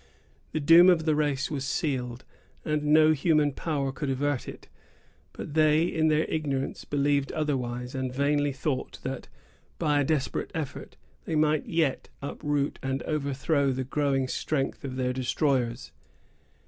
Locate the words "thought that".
8.51-9.27